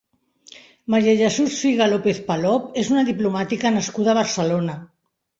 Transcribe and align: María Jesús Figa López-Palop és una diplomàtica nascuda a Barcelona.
María 0.93 1.13
Jesús 1.17 1.57
Figa 1.65 1.87
López-Palop 1.91 2.79
és 2.83 2.89
una 2.95 3.03
diplomàtica 3.09 3.73
nascuda 3.75 4.11
a 4.15 4.19
Barcelona. 4.19 4.79